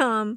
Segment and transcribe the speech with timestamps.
[0.00, 0.36] com.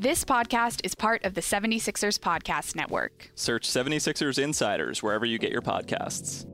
[0.00, 3.32] This podcast is part of the 76ers Podcast Network.
[3.34, 6.46] Search 76ers Insiders wherever you get your podcasts.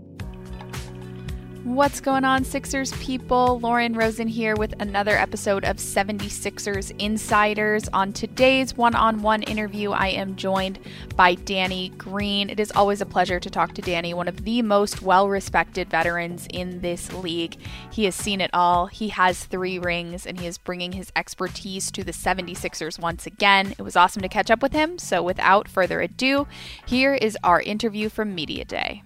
[1.65, 3.59] What's going on, Sixers people?
[3.59, 7.89] Lauren Rosen here with another episode of 76ers Insiders.
[7.95, 10.79] On today's one on one interview, I am joined
[11.17, 12.51] by Danny Green.
[12.51, 15.89] It is always a pleasure to talk to Danny, one of the most well respected
[15.89, 17.57] veterans in this league.
[17.91, 21.91] He has seen it all, he has three rings, and he is bringing his expertise
[21.93, 23.75] to the 76ers once again.
[23.79, 24.99] It was awesome to catch up with him.
[24.99, 26.47] So, without further ado,
[26.85, 29.03] here is our interview from Media Day.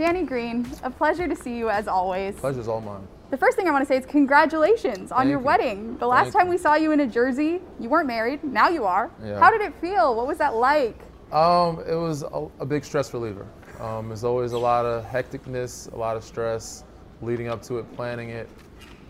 [0.00, 2.34] Danny Green, a pleasure to see you as always.
[2.36, 3.06] Pleasure's all mine.
[3.28, 5.44] The first thing I want to say is congratulations on Thank your you.
[5.44, 5.98] wedding.
[5.98, 8.42] The last Thank time we saw you in a jersey, you weren't married.
[8.42, 9.10] Now you are.
[9.22, 9.38] Yeah.
[9.38, 10.16] How did it feel?
[10.16, 10.98] What was that like?
[11.32, 13.46] Um, it was a, a big stress reliever.
[13.78, 16.84] Um, there's always a lot of hecticness, a lot of stress
[17.20, 18.48] leading up to it, planning it.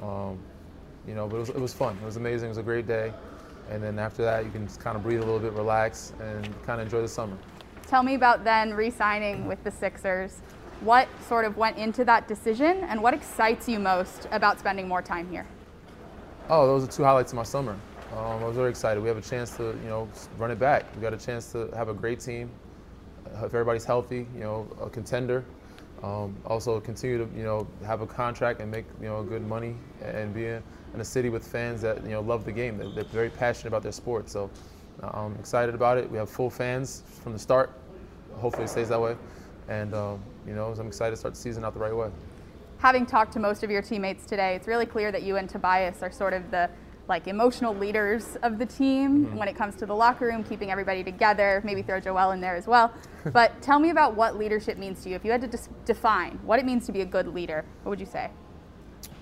[0.02, 0.40] Um,
[1.06, 1.96] you know, but it was, it was fun.
[2.02, 2.46] It was amazing.
[2.46, 3.12] It was a great day.
[3.70, 6.44] And then after that, you can just kind of breathe a little bit, relax, and
[6.66, 7.38] kind of enjoy the summer.
[7.86, 10.42] Tell me about then re-signing with the Sixers.
[10.80, 15.02] What sort of went into that decision, and what excites you most about spending more
[15.02, 15.46] time here?
[16.48, 17.76] Oh, those are two highlights of my summer.
[18.12, 19.00] Um, I was very excited.
[19.02, 20.08] We have a chance to, you know,
[20.38, 20.84] run it back.
[20.96, 22.50] We got a chance to have a great team.
[23.26, 25.44] uh, If everybody's healthy, you know, a contender.
[26.02, 29.76] Um, also continue to, you know, have a contract and make, you know, good money
[30.02, 30.62] and be in,
[30.98, 32.78] a city with fans that, you know, love the game.
[32.78, 34.30] They're, they're very passionate about their sport.
[34.30, 34.50] So
[35.02, 36.10] uh, I'm excited about it.
[36.10, 37.70] We have full fans from the start.
[38.36, 39.14] Hopefully it stays that way.
[39.70, 42.10] And, um, you know, I'm excited to start the season out the right way.
[42.78, 46.02] Having talked to most of your teammates today, it's really clear that you and Tobias
[46.02, 46.68] are sort of the
[47.08, 51.02] like emotional leaders of the team when it comes to the locker room, keeping everybody
[51.02, 51.60] together.
[51.64, 52.92] Maybe throw Joel in there as well.
[53.32, 55.16] but tell me about what leadership means to you.
[55.16, 57.90] If you had to dis- define what it means to be a good leader, what
[57.90, 58.30] would you say?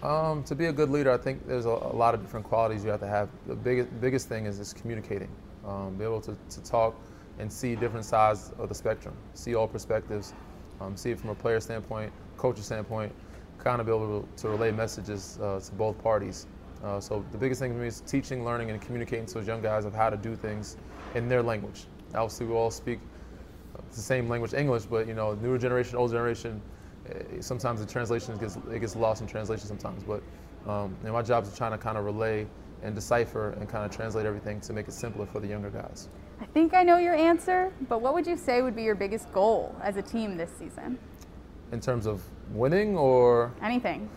[0.03, 2.85] Um, to be a good leader, I think there's a, a lot of different qualities
[2.85, 3.29] you have to have.
[3.47, 5.29] The biggest biggest thing is just communicating.
[5.67, 6.95] Um, be able to, to talk
[7.39, 10.35] and see different sides of the spectrum, see all perspectives,
[10.81, 13.13] um, see it from a player standpoint, coach's standpoint,
[13.59, 16.47] kind of be able to, relay messages uh, to both parties.
[16.85, 19.61] Uh, so the biggest thing for me is teaching, learning, and communicating to those young
[19.61, 20.77] guys of how to do things
[21.15, 21.87] in their language.
[22.15, 23.01] Obviously, we all speak
[23.95, 26.61] the same language, English, but you know, newer generation, old generation,
[27.09, 30.03] eh, sometimes the translation gets it gets lost in translation sometimes.
[30.05, 30.23] But
[30.71, 32.47] um, and my job is trying to kind of relay
[32.83, 36.09] and decipher and kind of translate everything to make it simpler for the younger guys.
[36.41, 39.33] I think I know your answer, but what would you say would be your biggest
[39.33, 40.99] goal as a team this season?
[41.73, 42.23] In terms of
[42.53, 44.09] winning, or Anything.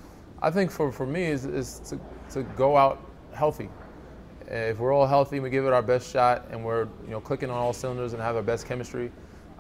[0.42, 2.00] I think for, for me is, is to,
[2.32, 3.70] to go out healthy.
[4.48, 7.50] If we're all healthy, we give it our best shot, and we're you know clicking
[7.50, 9.12] on all cylinders and have our best chemistry,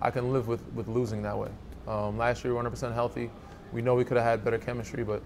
[0.02, 1.50] I can live with, with losing that way.
[1.88, 3.32] Um, last year we were 100% healthy.
[3.72, 5.24] We know we could have had better chemistry, but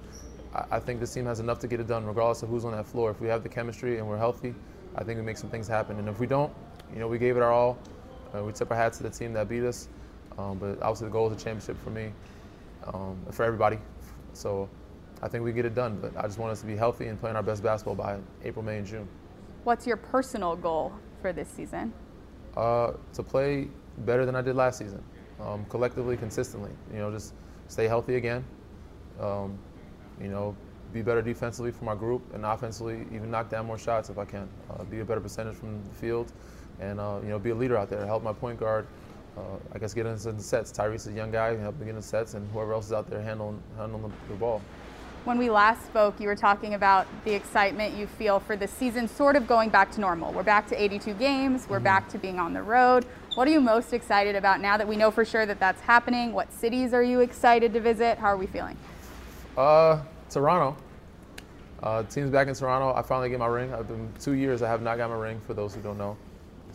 [0.54, 2.72] I, I think this team has enough to get it done, regardless of who's on
[2.72, 3.12] that floor.
[3.12, 4.56] If we have the chemistry and we're healthy,
[4.96, 6.00] I think we make some things happen.
[6.00, 6.54] And if we don't,
[6.96, 7.78] you know, we gave it our all.
[8.34, 9.90] Uh, we tip our hats to the team that beat us.
[10.38, 12.12] Um, but obviously the goal is a championship for me,
[12.88, 13.78] um, for everybody.
[14.34, 14.70] So
[15.22, 16.00] I think we get it done.
[16.02, 18.64] But I just want us to be healthy and playing our best basketball by April,
[18.64, 19.08] May, and June.
[19.66, 21.94] What's your personal goal for this season?
[22.56, 23.68] Uh, to play
[24.00, 25.04] better than I did last season,
[25.42, 26.72] um, collectively, consistently.
[26.94, 27.34] You know, just
[27.68, 28.44] stay healthy again.
[29.20, 29.58] Um,
[30.22, 30.56] you know,
[30.94, 34.26] be better defensively for my group and offensively, even knock down more shots if I
[34.26, 34.48] can.
[34.70, 36.32] Uh, be a better percentage from the field,
[36.80, 38.06] and uh, you know, be a leader out there.
[38.06, 38.88] Help my point guard.
[39.38, 39.42] Uh,
[39.74, 40.72] I guess get into the sets.
[40.72, 42.94] Tyrese is a young guy, help him get in the sets, and whoever else is
[42.94, 44.62] out there handling handling the, the ball.
[45.26, 49.08] When we last spoke, you were talking about the excitement you feel for the season
[49.08, 50.32] sort of going back to normal.
[50.32, 51.84] We're back to 82 games, we're mm-hmm.
[51.84, 53.06] back to being on the road.
[53.34, 56.32] What are you most excited about now that we know for sure that that's happening?
[56.32, 58.18] What cities are you excited to visit?
[58.18, 58.78] How are we feeling?
[59.58, 60.78] Uh, Toronto.
[61.84, 62.98] Uh, team's back in Toronto.
[62.98, 63.74] I finally get my ring.
[63.74, 64.62] I've been two years.
[64.62, 65.42] I have not got my ring.
[65.46, 66.16] For those who don't know,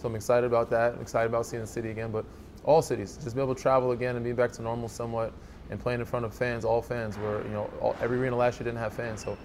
[0.00, 0.94] so I'm excited about that.
[0.94, 2.10] I'm excited about seeing the city again.
[2.10, 2.24] But
[2.64, 5.32] all cities, just be able to travel again and be back to normal somewhat
[5.68, 7.18] and playing in front of fans, all fans.
[7.18, 9.36] Where you know all, every arena last year didn't have fans, so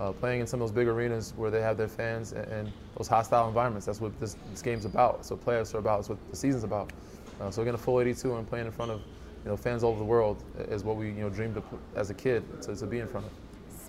[0.00, 2.72] uh, playing in some of those big arenas where they have their fans and, and
[2.96, 3.86] those hostile environments.
[3.86, 5.24] That's what this, this, game's about.
[5.24, 5.98] So playoffs are about.
[5.98, 6.92] That's what the season's about.
[7.40, 9.00] Uh, so getting a full 82 and playing in front of
[9.44, 11.64] you know fans all over the world is what we you know dreamed of
[11.94, 13.32] as a kid to, to be in front of.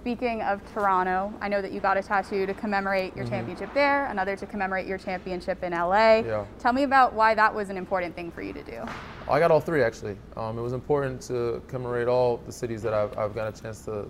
[0.02, 3.36] Speaking of Toronto, I know that you got a tattoo to commemorate your mm-hmm.
[3.36, 6.22] championship there, another to commemorate your championship in LA.
[6.22, 6.46] Yeah.
[6.58, 8.84] Tell me about why that was an important thing for you to do.
[9.30, 10.18] I got all three actually.
[10.36, 13.86] Um, it was important to commemorate all the cities that I've, I've got a chance
[13.86, 14.08] to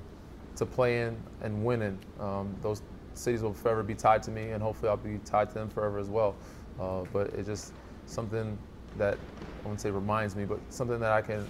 [0.56, 2.00] to play in and win in.
[2.22, 2.84] Um, those
[3.14, 6.00] cities will forever be tied to me, and hopefully I'll be tied to them forever
[6.00, 6.38] as well.
[6.80, 7.74] Uh, but it's just
[8.06, 8.58] something
[8.98, 11.46] that I wouldn't say reminds me, but something that I can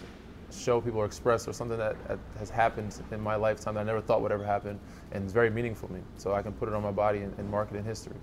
[0.52, 1.96] show people or express or something that
[2.38, 4.80] has happened in my lifetime that I never thought would ever happen
[5.12, 6.02] and it's very meaningful to me.
[6.18, 8.16] So I can put it on my body and, and mark it in history.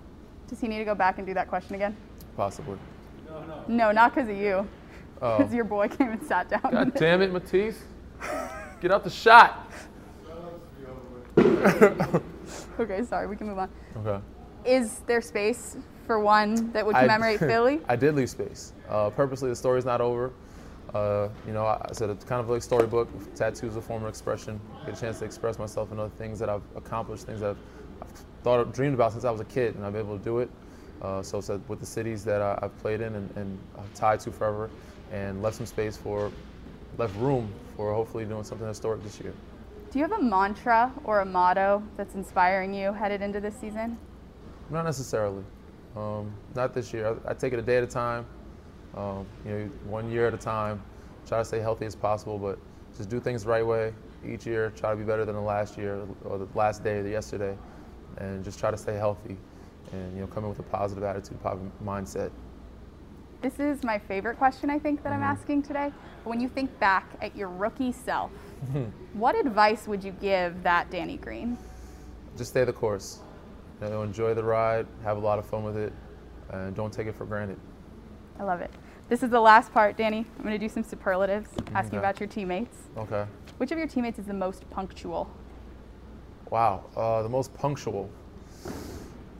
[0.47, 1.97] Does he need to go back and do that question again?
[2.37, 2.79] Possibly.
[3.27, 3.65] No, no.
[3.69, 4.67] No, not because of you.
[5.15, 5.55] Because oh.
[5.55, 6.71] your boy came and sat down.
[6.71, 7.83] God damn it, Matisse.
[8.81, 9.71] Get out the shot.
[12.81, 13.69] okay, sorry, we can move on.
[13.97, 14.25] Okay.
[14.65, 15.77] Is there space
[16.07, 17.81] for one that would commemorate I, Philly?
[17.89, 18.73] I did leave space.
[18.89, 20.33] Uh, purposely, the story's not over.
[20.95, 23.09] Uh, you know, I said it's kind of like storybook.
[23.35, 24.61] Tattoos a form of expression.
[24.87, 27.59] Get a chance to express myself and other things that I've accomplished, things that I've,
[28.03, 30.25] I've thought, of, dreamed about since I was a kid, and I've been able to
[30.25, 30.51] do it.
[31.03, 33.59] Uh, so, so with the cities that I, have played in and, and
[33.95, 34.71] tied to forever,
[35.13, 36.31] and left some space for,
[36.97, 39.33] left room for hopefully doing something historic this year.
[39.91, 43.97] Do you have a mantra or a motto that's inspiring you headed into this season?
[44.71, 45.45] Not necessarily.
[45.97, 47.17] Um, not this year.
[47.27, 48.27] I, I, take it a day at a time.
[48.99, 50.83] Um, you know, one year at a time.
[51.27, 52.59] Try to stay healthy as possible, but
[52.97, 53.95] just do things the right way
[54.27, 54.73] each year.
[54.77, 57.57] Try to be better than the last year or the last day or the yesterday,
[58.17, 59.37] and just try to stay healthy
[59.93, 62.31] and you know come in with a positive attitude, positive mindset.
[63.41, 65.23] This is my favorite question I think that mm-hmm.
[65.23, 65.93] I'm asking today.
[66.25, 68.33] When you think back at your rookie self,
[69.13, 71.57] what advice would you give that Danny Green?
[72.37, 73.21] Just stay the course.
[73.81, 75.93] You know, enjoy the ride, have a lot of fun with it,
[76.51, 77.59] and don't take it for granted.
[78.41, 78.73] I love it.
[79.09, 80.27] This is the last part, Danny.
[80.37, 81.97] I'm going to do some superlatives, ask okay.
[81.97, 82.77] you about your teammates.
[82.95, 83.25] Okay.
[83.57, 85.31] Which of your teammates is the most punctual?
[86.51, 88.11] Wow, uh, the most punctual.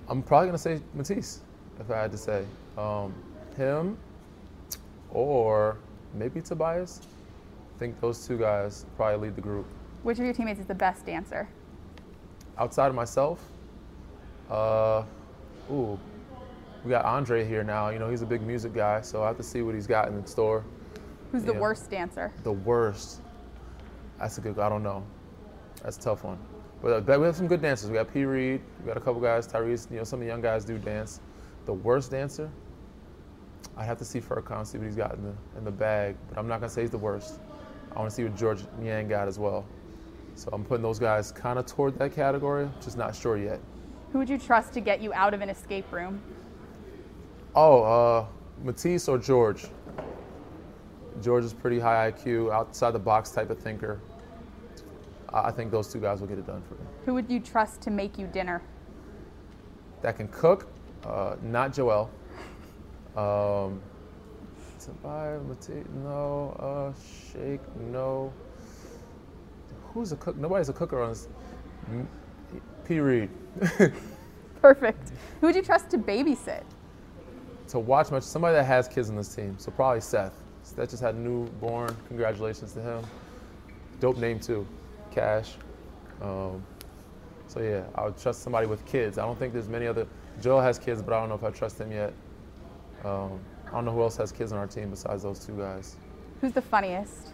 [0.09, 1.43] I'm probably going to say Matisse,
[1.79, 2.47] if I had to say.
[2.79, 3.13] Um,
[3.59, 3.99] him
[5.11, 5.77] or
[6.15, 7.03] maybe Tobias.
[7.77, 9.67] I think those two guys probably lead the group.
[10.03, 11.47] Which of your teammates is the best dancer?
[12.57, 13.39] Outside of myself,
[14.51, 15.03] uh,
[15.71, 15.99] ooh,
[16.85, 17.91] we got Andre here now.
[17.91, 20.09] You know, he's a big music guy, so I have to see what he's got
[20.09, 20.65] in the store.
[21.33, 22.33] Who's the worst dancer?
[22.43, 23.21] The worst.
[24.19, 24.59] That's a good.
[24.59, 25.05] I don't know.
[25.83, 26.39] That's a tough one.
[26.83, 27.91] But uh, we have some good dancers.
[27.91, 28.25] We got P.
[28.25, 28.61] Reed.
[28.81, 29.47] We got a couple guys.
[29.47, 29.91] Tyrese.
[29.91, 31.21] You know, some of the young guys do dance.
[31.67, 32.51] The worst dancer.
[33.77, 36.17] I'd have to see Furkan, see what he's got in the in the bag.
[36.29, 37.41] But I'm not gonna say he's the worst.
[37.95, 39.65] I want to see what Georges Niang got as well.
[40.35, 42.69] So I'm putting those guys kind of toward that category.
[42.81, 43.61] Just not sure yet.
[44.13, 46.21] Who would you trust to get you out of an escape room?
[47.61, 48.27] Oh, uh,
[48.63, 49.67] Matisse or George.
[51.21, 54.01] George is pretty high IQ, outside the box type of thinker.
[55.35, 56.81] I think those two guys will get it done for me.
[57.05, 58.63] Who would you trust to make you dinner?
[60.03, 60.71] That can cook,
[61.05, 62.09] uh, not Joel.
[63.17, 63.83] Um,
[64.79, 66.55] Tobias, Matisse, no.
[66.61, 66.93] Uh,
[67.33, 68.33] Shake, no.
[69.93, 70.37] Who's a cook?
[70.37, 71.27] Nobody's a cooker on this.
[72.85, 73.01] P.
[73.01, 73.31] Reed.
[74.63, 75.11] Perfect.
[75.41, 76.63] Who would you trust to babysit?
[77.69, 79.57] To watch much somebody that has kids in this team.
[79.59, 80.35] So probably Seth.
[80.63, 81.95] Seth just had a newborn.
[82.09, 83.05] Congratulations to him.
[84.01, 84.67] Dope name too,
[85.11, 85.55] Cash.
[86.23, 86.65] Um,
[87.47, 89.19] so yeah, I would trust somebody with kids.
[89.19, 90.07] I don't think there's many other.
[90.41, 92.13] Joel has kids, but I don't know if I trust him yet.
[93.05, 95.97] Um, I don't know who else has kids on our team besides those two guys.
[96.41, 97.29] Who's the funniest?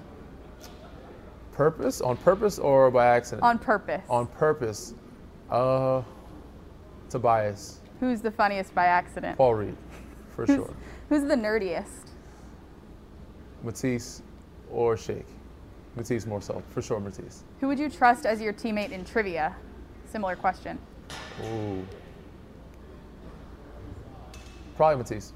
[1.52, 2.00] Purpose?
[2.00, 3.42] On purpose or by accident?
[3.44, 4.02] On purpose.
[4.08, 4.94] On purpose.
[5.50, 6.02] Uh,
[7.08, 7.80] Tobias.
[8.00, 9.38] Who's the funniest by accident?
[9.38, 9.76] Paul Reed,
[10.34, 10.74] for who's, sure.
[11.08, 12.10] Who's the nerdiest?
[13.62, 14.22] Matisse
[14.70, 15.26] or Shake.
[15.96, 17.44] Matisse more so, for sure Matisse.
[17.60, 19.54] Who would you trust as your teammate in trivia?
[20.06, 20.78] similar question.
[21.44, 21.84] Ooh.
[24.76, 25.32] Probably Matisse.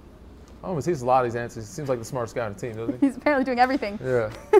[0.62, 1.66] Oh, Matisse has a lot of these answers.
[1.66, 3.06] He seems like the smartest guy on the team, doesn't he?
[3.06, 3.98] He's apparently doing everything.
[4.02, 4.30] Yeah.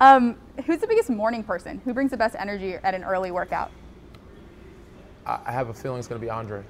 [0.00, 1.80] Um, who's the biggest morning person?
[1.84, 3.70] Who brings the best energy at an early workout?
[5.24, 6.62] I, I have a feeling it's going to be Andre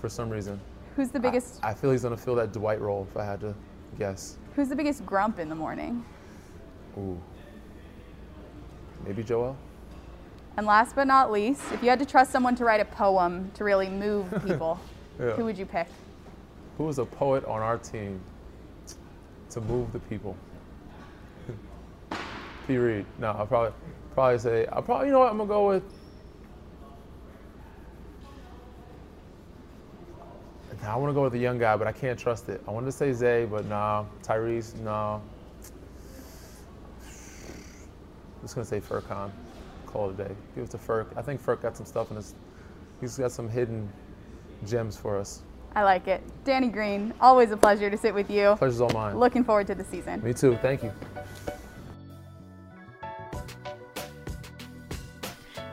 [0.00, 0.60] for some reason.
[0.96, 1.60] Who's the biggest?
[1.62, 3.54] I feel he's going to fill that Dwight role if I had to
[3.98, 4.38] guess.
[4.54, 6.04] who's the biggest grump in the morning?
[6.98, 7.20] Ooh.
[9.04, 9.56] Maybe Joel?
[10.56, 13.50] And last but not least, if you had to trust someone to write a poem
[13.54, 14.80] to really move people,
[15.20, 15.32] Yeah.
[15.32, 15.86] who would you pick?
[16.78, 18.20] Who is a poet on our team
[19.50, 20.34] to move the people?
[22.66, 22.78] P.
[22.78, 23.04] Reed.
[23.18, 23.72] No, I'll probably
[24.14, 25.82] probably say I'll probably you know what I'm gonna go with.
[30.86, 32.62] Nah, I want to go with the young guy, but I can't trust it.
[32.68, 34.04] I wanted to say Zay, but nah.
[34.22, 35.20] Tyrese, no.
[37.02, 39.32] I'm just gonna say Furkan.
[39.86, 40.34] Call it a day.
[40.54, 41.06] Give it to Furk.
[41.16, 42.36] I think Furk got some stuff in his.
[43.00, 43.88] He's got some hidden
[44.64, 45.42] gems for us.
[45.74, 46.22] I like it.
[46.44, 48.54] Danny Green, always a pleasure to sit with you.
[48.56, 49.18] Pleasure's all mine.
[49.18, 50.22] Looking forward to the season.
[50.22, 50.56] Me too.
[50.62, 50.92] Thank you.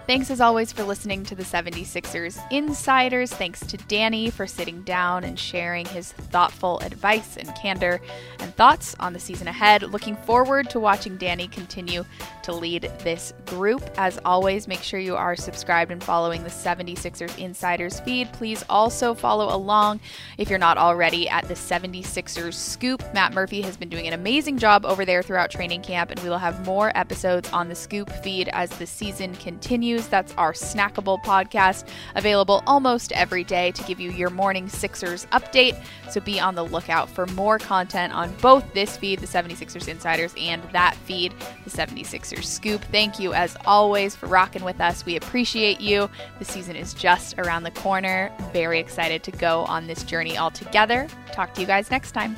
[0.05, 3.31] Thanks as always for listening to the 76ers Insiders.
[3.31, 8.01] Thanks to Danny for sitting down and sharing his thoughtful advice and candor
[8.39, 9.81] and thoughts on the season ahead.
[9.81, 12.03] Looking forward to watching Danny continue
[12.43, 13.81] to lead this group.
[13.97, 18.29] As always, make sure you are subscribed and following the 76ers Insiders feed.
[18.33, 20.01] Please also follow along
[20.37, 23.01] if you're not already at the 76ers Scoop.
[23.13, 26.27] Matt Murphy has been doing an amazing job over there throughout training camp, and we
[26.27, 29.92] will have more episodes on the Scoop feed as the season continues.
[30.01, 35.81] That's our snackable podcast, available almost every day to give you your morning Sixers update.
[36.09, 40.33] So be on the lookout for more content on both this feed, the 76ers Insiders,
[40.37, 41.33] and that feed,
[41.63, 42.83] the 76ers Scoop.
[42.91, 45.05] Thank you, as always, for rocking with us.
[45.05, 46.09] We appreciate you.
[46.39, 48.31] The season is just around the corner.
[48.51, 51.07] Very excited to go on this journey all together.
[51.31, 52.37] Talk to you guys next time.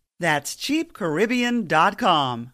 [0.21, 2.53] That's cheapcaribbean.com.